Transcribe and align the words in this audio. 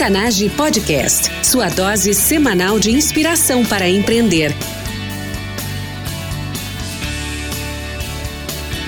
Octanage 0.00 0.48
Podcast, 0.56 1.28
sua 1.44 1.68
dose 1.68 2.14
semanal 2.14 2.80
de 2.80 2.90
inspiração 2.90 3.62
para 3.66 3.86
empreender. 3.86 4.50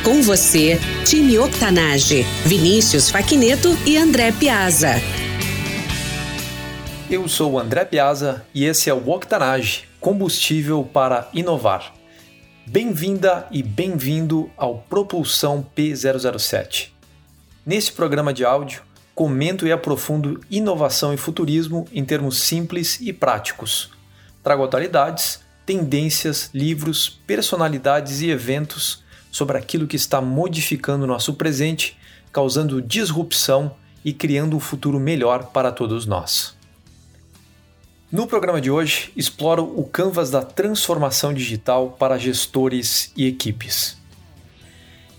Com 0.03 0.23
você, 0.23 0.81
time 1.05 1.39
Octanage, 1.39 2.23
Vinícius 2.47 3.11
Faquineto 3.11 3.77
e 3.87 3.99
André 3.99 4.33
Piazza. 4.33 4.95
Eu 7.11 7.29
sou 7.29 7.53
o 7.53 7.59
André 7.59 7.85
Piazza 7.85 8.47
e 8.55 8.65
esse 8.65 8.89
é 8.89 8.95
o 8.95 9.11
Octanage, 9.11 9.85
combustível 10.01 10.83
para 10.83 11.29
inovar. 11.35 11.93
Bem-vinda 12.67 13.47
e 13.51 13.63
bem-vindo 13.63 14.51
ao 14.57 14.79
Propulsão 14.79 15.63
P007. 15.77 16.89
Nesse 17.67 17.93
programa 17.93 18.33
de 18.33 18.47
áudio, 18.47 18.81
comento 19.15 19.67
e 19.67 19.73
aprofundo 19.73 20.41
inovação 20.51 21.13
e 21.13 21.17
futurismo 21.17 21.87
em 21.93 22.05
termos 22.05 22.39
simples 22.39 23.01
e 23.01 23.13
práticos. 23.13 23.91
Trago 24.43 24.65
atualidades, 24.65 25.41
tendências, 25.67 26.51
livros, 26.53 27.09
personalidades 27.27 28.21
e 28.21 28.31
eventos 28.31 29.03
sobre 29.31 29.57
aquilo 29.57 29.87
que 29.87 29.97
está 29.97 30.21
modificando 30.21 31.07
nosso 31.07 31.35
presente, 31.35 31.97
causando 32.33 32.83
disrupção 32.83 33.75
e 34.05 34.13
criando 34.13 34.57
um 34.57 34.61
futuro 34.61 34.99
melhor 34.99 35.47
para 35.47 35.71
todos 35.71 36.07
nós. 36.07 36.57
No 38.11 38.27
programa 38.27 38.61
de 38.61 38.71
hoje, 38.71 39.11
exploro 39.17 39.65
o 39.65 39.85
canvas 39.85 40.31
da 40.31 40.43
transformação 40.43 41.33
digital 41.33 41.97
para 41.99 42.19
gestores 42.19 43.11
e 43.17 43.27
equipes 43.27 44.02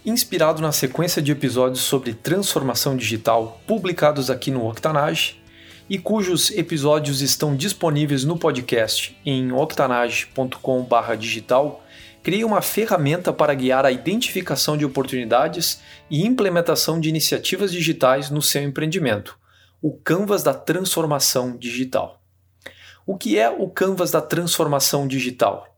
inspirado 0.05 0.61
na 0.61 0.71
sequência 0.71 1.21
de 1.21 1.31
episódios 1.31 1.81
sobre 1.81 2.13
transformação 2.13 2.97
digital 2.97 3.61
publicados 3.65 4.29
aqui 4.29 4.51
no 4.51 4.67
Octanage 4.67 5.41
e 5.89 5.97
cujos 5.97 6.51
episódios 6.51 7.21
estão 7.21 7.55
disponíveis 7.55 8.25
no 8.25 8.37
podcast 8.37 9.17
em 9.25 9.51
octanage.com/digital, 9.51 11.83
criei 12.21 12.43
uma 12.43 12.61
ferramenta 12.61 13.33
para 13.33 13.53
guiar 13.53 13.85
a 13.85 13.91
identificação 13.91 14.75
de 14.77 14.85
oportunidades 14.85 15.81
e 16.09 16.25
implementação 16.25 16.99
de 16.99 17.09
iniciativas 17.09 17.71
digitais 17.71 18.29
no 18.29 18.41
seu 18.41 18.63
empreendimento, 18.63 19.37
o 19.81 19.93
Canvas 19.93 20.43
da 20.43 20.53
transformação 20.53 21.55
digital. 21.57 22.21
O 23.05 23.17
que 23.17 23.37
é 23.37 23.49
o 23.49 23.69
Canvas 23.69 24.11
da 24.11 24.21
transformação 24.21 25.05
digital? 25.07 25.72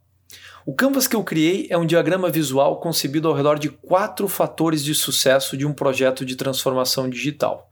O 0.67 0.73
canvas 0.73 1.05
que 1.05 1.15
eu 1.15 1.23
criei 1.23 1.67
é 1.69 1.77
um 1.77 1.85
diagrama 1.85 2.27
visual 2.27 2.79
concebido 2.79 3.27
ao 3.27 3.35
redor 3.35 3.59
de 3.59 3.69
quatro 3.69 4.27
fatores 4.27 4.83
de 4.83 4.95
sucesso 4.95 5.55
de 5.55 5.63
um 5.63 5.71
projeto 5.71 6.25
de 6.25 6.35
transformação 6.35 7.07
digital: 7.07 7.69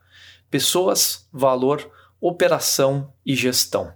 pessoas, 0.52 1.28
valor, 1.34 1.90
operação 2.22 3.12
e 3.26 3.36
gestão. 3.36 3.92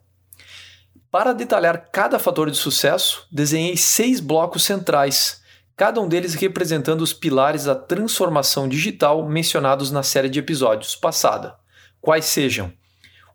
Para 1.12 1.32
detalhar 1.32 1.90
cada 1.92 2.18
fator 2.18 2.50
de 2.50 2.58
sucesso, 2.58 3.28
desenhei 3.32 3.78
seis 3.78 4.20
blocos 4.20 4.64
centrais, 4.66 5.44
cada 5.76 6.02
um 6.02 6.08
deles 6.08 6.34
representando 6.34 7.02
os 7.02 7.14
pilares 7.14 7.66
da 7.66 7.76
transformação 7.76 8.68
digital 8.68 9.30
mencionados 9.30 9.92
na 9.92 10.02
série 10.02 10.28
de 10.28 10.40
episódios 10.40 10.96
passada, 10.96 11.56
quais 12.02 12.26
sejam 12.26 12.74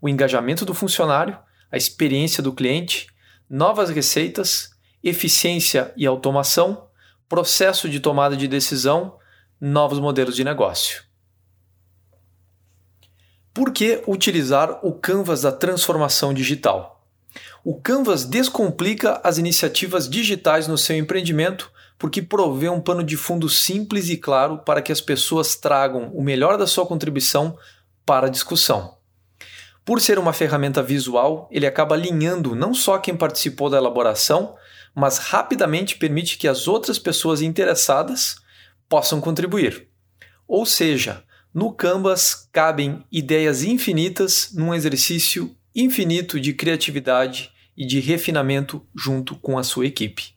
o 0.00 0.08
engajamento 0.08 0.64
do 0.64 0.74
funcionário, 0.74 1.38
a 1.70 1.76
experiência 1.76 2.42
do 2.42 2.52
cliente, 2.52 3.06
novas 3.48 3.90
receitas, 3.90 4.71
eficiência 5.02 5.92
e 5.96 6.06
automação, 6.06 6.86
processo 7.28 7.88
de 7.88 8.00
tomada 8.00 8.36
de 8.36 8.46
decisão, 8.46 9.16
novos 9.60 9.98
modelos 9.98 10.36
de 10.36 10.44
negócio. 10.44 11.02
Por 13.54 13.72
que 13.72 14.02
utilizar 14.06 14.78
o 14.82 14.92
Canvas 14.92 15.42
da 15.42 15.52
transformação 15.52 16.32
digital? 16.32 17.04
O 17.64 17.80
Canvas 17.80 18.24
descomplica 18.24 19.20
as 19.22 19.38
iniciativas 19.38 20.08
digitais 20.08 20.66
no 20.66 20.78
seu 20.78 20.96
empreendimento 20.96 21.70
porque 21.98 22.20
provê 22.20 22.68
um 22.68 22.80
pano 22.80 23.04
de 23.04 23.16
fundo 23.16 23.48
simples 23.48 24.08
e 24.08 24.16
claro 24.16 24.58
para 24.58 24.82
que 24.82 24.90
as 24.90 25.00
pessoas 25.00 25.54
tragam 25.54 26.10
o 26.12 26.20
melhor 26.20 26.58
da 26.58 26.66
sua 26.66 26.84
contribuição 26.84 27.56
para 28.04 28.26
a 28.26 28.30
discussão. 28.30 28.96
Por 29.84 30.00
ser 30.00 30.18
uma 30.18 30.32
ferramenta 30.32 30.82
visual, 30.82 31.48
ele 31.50 31.66
acaba 31.66 31.94
alinhando 31.94 32.56
não 32.56 32.74
só 32.74 32.98
quem 32.98 33.16
participou 33.16 33.70
da 33.70 33.78
elaboração, 33.78 34.56
mas 34.94 35.18
rapidamente 35.18 35.96
permite 35.96 36.36
que 36.36 36.48
as 36.48 36.68
outras 36.68 36.98
pessoas 36.98 37.40
interessadas 37.40 38.36
possam 38.88 39.20
contribuir. 39.20 39.88
Ou 40.46 40.66
seja, 40.66 41.24
no 41.54 41.72
Canvas 41.72 42.48
cabem 42.52 43.04
ideias 43.10 43.62
infinitas 43.62 44.50
num 44.52 44.74
exercício 44.74 45.54
infinito 45.74 46.38
de 46.38 46.52
criatividade 46.52 47.50
e 47.76 47.86
de 47.86 48.00
refinamento 48.00 48.86
junto 48.94 49.34
com 49.36 49.58
a 49.58 49.62
sua 49.62 49.86
equipe. 49.86 50.34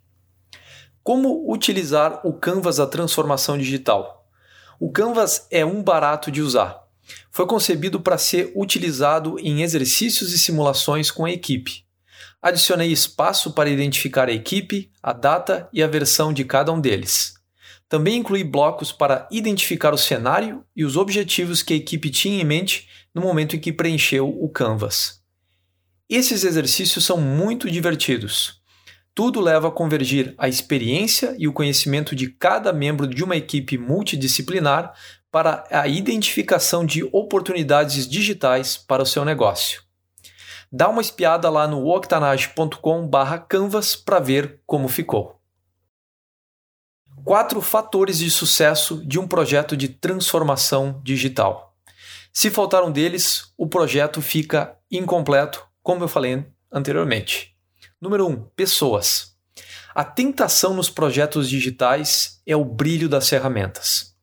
Como 1.04 1.52
utilizar 1.52 2.22
o 2.26 2.34
Canvas 2.34 2.78
da 2.78 2.88
transformação 2.88 3.58
digital? 3.58 4.28
O 4.80 4.92
Canvas 4.92 5.48
é 5.52 5.64
um 5.66 5.84
barato 5.84 6.32
de 6.32 6.42
usar. 6.42 6.84
Foi 7.32 7.46
concebido 7.46 8.00
para 8.00 8.18
ser 8.18 8.52
utilizado 8.56 9.40
em 9.40 9.62
exercícios 9.62 10.34
e 10.34 10.40
simulações 10.40 11.12
com 11.12 11.26
a 11.26 11.32
equipe. 11.32 11.85
Adicionei 12.42 12.92
espaço 12.92 13.54
para 13.54 13.70
identificar 13.70 14.30
a 14.30 14.34
equipe, 14.34 14.92
a 15.02 15.14
data 15.14 15.70
e 15.72 15.82
a 15.82 15.88
versão 15.88 16.32
de 16.32 16.44
cada 16.44 16.72
um 16.72 16.80
deles. 16.80 17.36
Também 17.88 18.18
incluí 18.18 18.44
blocos 18.44 18.92
para 18.92 19.28
identificar 19.32 19.94
o 19.94 19.98
cenário 19.98 20.64
e 20.76 20.84
os 20.84 20.98
objetivos 20.98 21.62
que 21.62 21.74
a 21.74 21.78
equipe 21.78 22.10
tinha 22.10 22.42
em 22.42 22.46
mente 22.46 22.88
no 23.14 23.22
momento 23.22 23.56
em 23.56 23.60
que 23.60 23.72
preencheu 23.72 24.28
o 24.28 24.50
Canvas. 24.50 25.22
Esses 26.10 26.44
exercícios 26.44 27.06
são 27.06 27.20
muito 27.20 27.70
divertidos. 27.70 28.62
Tudo 29.14 29.40
leva 29.40 29.70
a 29.70 29.72
convergir 29.72 30.36
a 30.38 30.50
experiência 30.50 31.36
e 31.40 31.48
o 31.48 31.54
conhecimento 31.54 32.16
de 32.16 32.30
cada 32.30 32.74
membro 32.74 33.08
de 33.08 33.24
uma 33.24 33.38
equipe 33.38 33.78
multidisciplinar 33.78 34.94
para 35.32 35.64
a 35.72 35.88
identificação 35.88 36.86
de 36.86 37.04
oportunidades 37.12 38.08
digitais 38.08 38.76
para 38.76 39.04
o 39.04 39.06
seu 39.06 39.24
negócio. 39.24 39.85
Dá 40.72 40.88
uma 40.90 41.02
espiada 41.02 41.50
lá 41.50 41.68
no 41.68 41.88
octanage.com/canvas 41.88 43.96
para 43.96 44.20
ver 44.20 44.62
como 44.66 44.88
ficou. 44.88 45.42
Quatro 47.24 47.62
fatores 47.62 48.20
de 48.20 48.30
sucesso 48.30 49.04
de 49.06 49.18
um 49.18 49.28
projeto 49.28 49.76
de 49.76 49.90
transformação 49.90 51.02
digital. 51.04 51.76
Se 52.32 52.52
faltar 52.52 52.84
um 52.84 52.92
deles, 52.92 53.52
o 53.58 53.68
projeto 53.68 54.22
fica 54.22 54.78
incompleto, 54.92 55.66
como 55.82 56.04
eu 56.04 56.08
falei 56.08 56.46
anteriormente. 56.72 57.56
Número 58.02 58.28
1. 58.28 58.30
Um, 58.30 58.44
pessoas. 58.56 59.36
A 59.96 60.04
tentação 60.04 60.74
nos 60.74 60.90
projetos 60.90 61.50
digitais 61.50 62.42
é 62.46 62.56
o 62.56 62.66
brilho 62.66 63.08
das 63.08 63.30
ferramentas. 63.30 64.14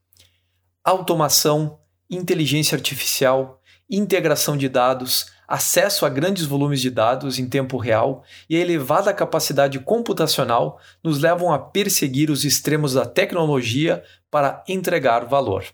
Automação, 0.84 1.81
inteligência 2.10 2.76
artificial, 2.76 3.60
integração 3.88 4.56
de 4.56 4.69
dados, 4.69 5.26
acesso 5.52 6.06
a 6.06 6.08
grandes 6.08 6.46
volumes 6.46 6.80
de 6.80 6.88
dados 6.88 7.38
em 7.38 7.46
tempo 7.46 7.76
real 7.76 8.24
e 8.48 8.56
a 8.56 8.60
elevada 8.60 9.12
capacidade 9.12 9.78
computacional 9.80 10.80
nos 11.04 11.18
levam 11.18 11.52
a 11.52 11.58
perseguir 11.58 12.30
os 12.30 12.42
extremos 12.42 12.94
da 12.94 13.04
tecnologia 13.04 14.02
para 14.30 14.64
entregar 14.66 15.26
valor. 15.26 15.66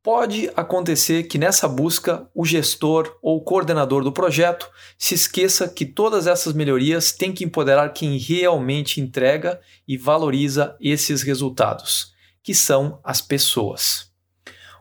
Pode 0.00 0.48
acontecer 0.54 1.24
que 1.24 1.38
nessa 1.38 1.66
busca 1.66 2.28
o 2.32 2.44
gestor 2.44 3.18
ou 3.20 3.42
coordenador 3.42 4.04
do 4.04 4.12
projeto 4.12 4.70
se 4.96 5.16
esqueça 5.16 5.66
que 5.66 5.84
todas 5.84 6.28
essas 6.28 6.52
melhorias 6.52 7.10
têm 7.10 7.32
que 7.32 7.42
empoderar 7.42 7.92
quem 7.92 8.16
realmente 8.16 9.00
entrega 9.00 9.60
e 9.88 9.96
valoriza 9.96 10.76
esses 10.80 11.22
resultados, 11.22 12.14
que 12.44 12.54
são 12.54 13.00
as 13.02 13.20
pessoas. 13.20 14.08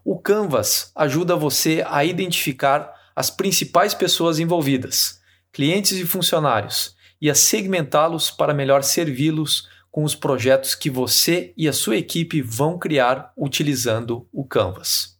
O 0.05 0.19
Canvas 0.19 0.91
ajuda 0.93 1.35
você 1.35 1.83
a 1.87 2.05
identificar 2.05 3.01
as 3.15 3.29
principais 3.29 3.93
pessoas 3.93 4.39
envolvidas, 4.39 5.21
clientes 5.51 5.97
e 5.97 6.05
funcionários, 6.05 6.95
e 7.21 7.29
a 7.29 7.35
segmentá-los 7.35 8.29
para 8.29 8.53
melhor 8.53 8.83
servi-los 8.83 9.67
com 9.89 10.03
os 10.03 10.15
projetos 10.15 10.73
que 10.73 10.89
você 10.89 11.53
e 11.55 11.67
a 11.67 11.73
sua 11.73 11.95
equipe 11.95 12.41
vão 12.41 12.79
criar 12.79 13.31
utilizando 13.37 14.27
o 14.33 14.43
Canvas. 14.43 15.19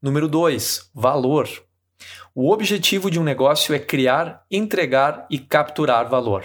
Número 0.00 0.26
2. 0.26 0.90
Valor. 0.94 1.48
O 2.34 2.50
objetivo 2.50 3.10
de 3.10 3.20
um 3.20 3.22
negócio 3.22 3.74
é 3.74 3.78
criar, 3.78 4.44
entregar 4.50 5.26
e 5.30 5.38
capturar 5.38 6.08
valor. 6.08 6.44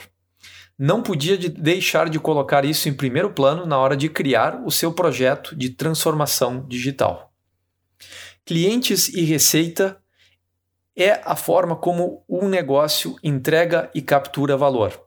Não 0.77 1.01
podia 1.01 1.37
deixar 1.37 2.09
de 2.09 2.19
colocar 2.19 2.65
isso 2.65 2.89
em 2.89 2.93
primeiro 2.93 3.31
plano 3.31 3.65
na 3.65 3.77
hora 3.77 3.95
de 3.95 4.09
criar 4.09 4.61
o 4.65 4.69
seu 4.69 4.91
projeto 4.91 5.55
de 5.55 5.69
transformação 5.69 6.65
digital. 6.67 7.33
Clientes 8.45 9.07
e 9.07 9.21
receita 9.21 9.97
é 10.95 11.21
a 11.25 11.35
forma 11.35 11.75
como 11.75 12.23
um 12.29 12.47
negócio 12.47 13.15
entrega 13.23 13.89
e 13.93 14.01
captura 14.01 14.55
valor, 14.55 14.99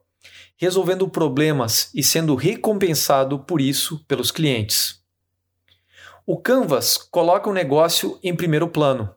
resolvendo 0.57 1.09
problemas 1.09 1.91
e 1.95 2.03
sendo 2.03 2.35
recompensado 2.35 3.39
por 3.39 3.61
isso 3.61 4.05
pelos 4.07 4.31
clientes. 4.31 5.01
O 6.27 6.37
Canvas 6.37 6.99
coloca 6.99 7.49
o 7.49 7.55
negócio 7.55 8.19
em 8.23 8.37
primeiro 8.37 8.69
plano. 8.69 9.15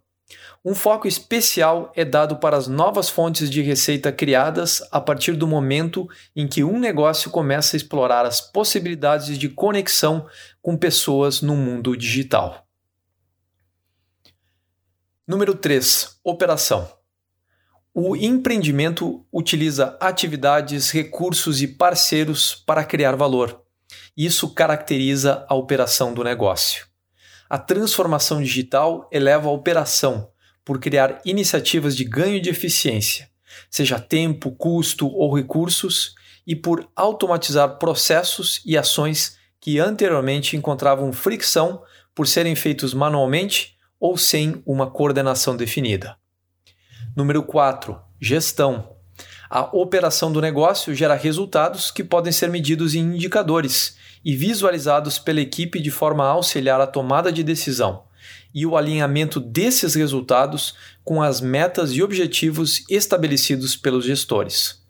Um 0.63 0.75
foco 0.75 1.07
especial 1.07 1.91
é 1.95 2.05
dado 2.05 2.37
para 2.37 2.55
as 2.55 2.67
novas 2.67 3.09
fontes 3.09 3.49
de 3.49 3.61
receita 3.61 4.11
criadas 4.11 4.81
a 4.91 5.01
partir 5.01 5.33
do 5.33 5.47
momento 5.47 6.07
em 6.35 6.47
que 6.47 6.63
um 6.63 6.79
negócio 6.79 7.31
começa 7.31 7.75
a 7.75 7.79
explorar 7.79 8.25
as 8.25 8.39
possibilidades 8.39 9.37
de 9.39 9.49
conexão 9.49 10.27
com 10.61 10.77
pessoas 10.77 11.41
no 11.41 11.55
mundo 11.55 11.97
digital. 11.97 12.70
Número 15.27 15.53
3. 15.53 16.19
Operação. 16.23 16.91
O 17.93 18.15
empreendimento 18.15 19.23
utiliza 19.31 19.95
atividades, 20.01 20.89
recursos 20.89 21.61
e 21.61 21.67
parceiros 21.67 22.55
para 22.55 22.83
criar 22.83 23.15
valor. 23.15 23.61
Isso 24.17 24.51
caracteriza 24.51 25.45
a 25.47 25.53
operação 25.53 26.11
do 26.11 26.23
negócio. 26.23 26.87
A 27.47 27.59
transformação 27.59 28.41
digital 28.41 29.07
eleva 29.11 29.47
a 29.47 29.51
operação 29.51 30.31
por 30.65 30.79
criar 30.79 31.21
iniciativas 31.23 31.95
de 31.95 32.03
ganho 32.03 32.41
de 32.41 32.49
eficiência, 32.49 33.29
seja 33.69 33.99
tempo, 33.99 34.51
custo 34.51 35.07
ou 35.07 35.35
recursos, 35.35 36.15
e 36.47 36.55
por 36.55 36.89
automatizar 36.95 37.77
processos 37.77 38.59
e 38.65 38.75
ações 38.75 39.37
que 39.59 39.77
anteriormente 39.77 40.57
encontravam 40.57 41.13
fricção 41.13 41.83
por 42.15 42.27
serem 42.27 42.55
feitos 42.55 42.91
manualmente 42.95 43.79
ou 44.01 44.17
sem 44.17 44.63
uma 44.65 44.89
coordenação 44.89 45.55
definida. 45.55 46.17
Número 47.15 47.43
4. 47.43 47.95
Gestão. 48.19 48.95
A 49.47 49.61
operação 49.75 50.31
do 50.31 50.41
negócio 50.41 50.95
gera 50.95 51.13
resultados 51.13 51.91
que 51.91 52.03
podem 52.03 52.31
ser 52.31 52.49
medidos 52.49 52.95
em 52.95 53.01
indicadores 53.01 53.95
e 54.25 54.35
visualizados 54.35 55.19
pela 55.19 55.39
equipe 55.39 55.79
de 55.79 55.91
forma 55.91 56.23
a 56.23 56.29
auxiliar 56.29 56.81
a 56.81 56.87
tomada 56.87 57.31
de 57.31 57.43
decisão, 57.43 58.05
e 58.53 58.65
o 58.65 58.75
alinhamento 58.75 59.39
desses 59.39 59.93
resultados 59.93 60.73
com 61.03 61.21
as 61.21 61.39
metas 61.39 61.91
e 61.91 62.01
objetivos 62.01 62.83
estabelecidos 62.89 63.75
pelos 63.75 64.05
gestores. 64.05 64.81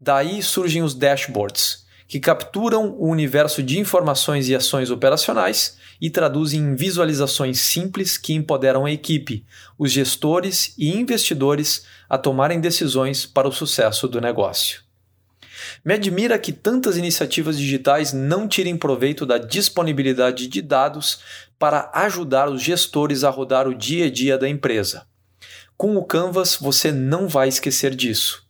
Daí 0.00 0.42
surgem 0.42 0.82
os 0.82 0.94
dashboards, 0.94 1.83
que 2.14 2.20
capturam 2.20 2.94
o 2.96 3.08
universo 3.08 3.60
de 3.60 3.80
informações 3.80 4.48
e 4.48 4.54
ações 4.54 4.88
operacionais 4.88 5.76
e 6.00 6.08
traduzem 6.08 6.60
em 6.60 6.76
visualizações 6.76 7.58
simples 7.58 8.16
que 8.16 8.32
empoderam 8.32 8.86
a 8.86 8.92
equipe, 8.92 9.44
os 9.76 9.90
gestores 9.90 10.74
e 10.78 10.96
investidores 10.96 11.84
a 12.08 12.16
tomarem 12.16 12.60
decisões 12.60 13.26
para 13.26 13.48
o 13.48 13.52
sucesso 13.52 14.06
do 14.06 14.20
negócio. 14.20 14.82
Me 15.84 15.94
admira 15.94 16.38
que 16.38 16.52
tantas 16.52 16.96
iniciativas 16.96 17.58
digitais 17.58 18.12
não 18.12 18.46
tirem 18.46 18.76
proveito 18.76 19.26
da 19.26 19.36
disponibilidade 19.36 20.46
de 20.46 20.62
dados 20.62 21.18
para 21.58 21.90
ajudar 21.92 22.48
os 22.48 22.62
gestores 22.62 23.24
a 23.24 23.28
rodar 23.28 23.66
o 23.66 23.74
dia 23.74 24.06
a 24.06 24.10
dia 24.10 24.38
da 24.38 24.48
empresa. 24.48 25.04
Com 25.76 25.96
o 25.96 26.04
Canvas 26.04 26.56
você 26.60 26.92
não 26.92 27.26
vai 27.26 27.48
esquecer 27.48 27.92
disso. 27.92 28.43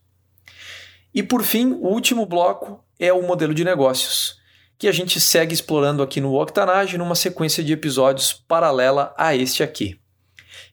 E 1.14 1.22
por 1.22 1.44
fim, 1.44 1.72
o 1.74 1.86
último 1.86 2.26
bloco 2.26 2.84
é 2.98 3.12
o 3.12 3.22
modelo 3.22 3.54
de 3.54 3.62
negócios, 3.62 4.36
que 4.76 4.88
a 4.88 4.92
gente 4.92 5.20
segue 5.20 5.54
explorando 5.54 6.02
aqui 6.02 6.20
no 6.20 6.34
Octanage 6.34 6.98
numa 6.98 7.14
sequência 7.14 7.62
de 7.62 7.72
episódios 7.72 8.32
paralela 8.32 9.14
a 9.16 9.34
este 9.36 9.62
aqui. 9.62 10.00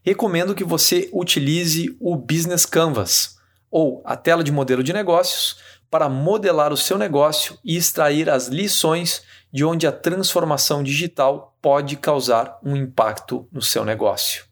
Recomendo 0.03 0.55
que 0.55 0.63
você 0.63 1.07
utilize 1.13 1.95
o 1.99 2.15
Business 2.15 2.65
Canvas, 2.65 3.37
ou 3.69 4.01
a 4.03 4.17
tela 4.17 4.43
de 4.43 4.51
modelo 4.51 4.83
de 4.83 4.91
negócios, 4.91 5.57
para 5.91 6.09
modelar 6.09 6.73
o 6.73 6.77
seu 6.77 6.97
negócio 6.97 7.59
e 7.63 7.77
extrair 7.77 8.27
as 8.27 8.47
lições 8.47 9.21
de 9.53 9.63
onde 9.63 9.85
a 9.85 9.91
transformação 9.91 10.81
digital 10.81 11.55
pode 11.61 11.97
causar 11.97 12.57
um 12.63 12.75
impacto 12.75 13.47
no 13.51 13.61
seu 13.61 13.85
negócio. 13.85 14.50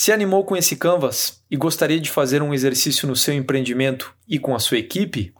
Se 0.00 0.12
animou 0.12 0.44
com 0.44 0.56
esse 0.56 0.76
Canvas 0.76 1.42
e 1.50 1.56
gostaria 1.56 1.98
de 1.98 2.08
fazer 2.08 2.40
um 2.40 2.54
exercício 2.54 3.08
no 3.08 3.16
seu 3.16 3.34
empreendimento 3.34 4.14
e 4.28 4.38
com 4.38 4.54
a 4.54 4.60
sua 4.60 4.78
equipe? 4.78 5.34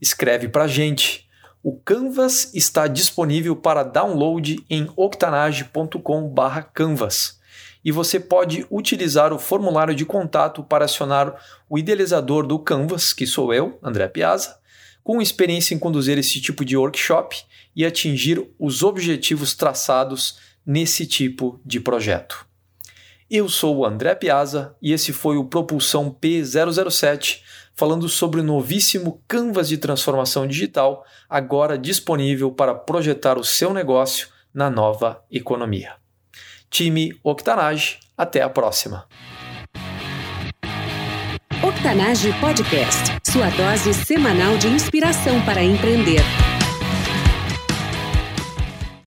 Escreve 0.00 0.48
para 0.48 0.62
a 0.62 0.68
gente. 0.68 1.28
O 1.60 1.76
Canvas 1.76 2.54
está 2.54 2.86
disponível 2.86 3.56
para 3.56 3.82
download 3.82 4.64
em 4.70 4.88
octanage.com/canvas 4.94 7.40
e 7.84 7.90
você 7.90 8.20
pode 8.20 8.64
utilizar 8.70 9.32
o 9.32 9.40
formulário 9.40 9.92
de 9.92 10.04
contato 10.04 10.62
para 10.62 10.84
acionar 10.84 11.34
o 11.68 11.76
idealizador 11.76 12.46
do 12.46 12.60
Canvas, 12.60 13.12
que 13.12 13.26
sou 13.26 13.52
eu, 13.52 13.76
André 13.82 14.06
Piazza, 14.06 14.56
com 15.02 15.20
experiência 15.20 15.74
em 15.74 15.80
conduzir 15.80 16.16
esse 16.16 16.40
tipo 16.40 16.64
de 16.64 16.76
workshop 16.76 17.36
e 17.74 17.84
atingir 17.84 18.48
os 18.56 18.84
objetivos 18.84 19.52
traçados 19.52 20.38
nesse 20.64 21.06
tipo 21.06 21.60
de 21.64 21.80
projeto. 21.80 22.46
Eu 23.30 23.48
sou 23.48 23.78
o 23.78 23.84
André 23.84 24.14
Piazza 24.14 24.76
e 24.80 24.92
esse 24.92 25.12
foi 25.12 25.36
o 25.36 25.44
Propulsão 25.44 26.10
P007, 26.10 27.42
falando 27.74 28.08
sobre 28.08 28.40
o 28.40 28.44
novíssimo 28.44 29.22
Canvas 29.26 29.68
de 29.68 29.78
transformação 29.78 30.46
digital, 30.46 31.04
agora 31.28 31.76
disponível 31.76 32.50
para 32.52 32.74
projetar 32.74 33.38
o 33.38 33.44
seu 33.44 33.74
negócio 33.74 34.28
na 34.54 34.70
nova 34.70 35.22
economia 35.30 35.96
time 36.70 37.18
Octanage. 37.22 37.98
Até 38.16 38.42
a 38.42 38.48
próxima. 38.48 39.06
Octanage 41.62 42.32
Podcast, 42.40 43.18
sua 43.24 43.48
dose 43.50 43.92
semanal 43.92 44.56
de 44.58 44.68
inspiração 44.68 45.40
para 45.44 45.62
empreender. 45.62 46.45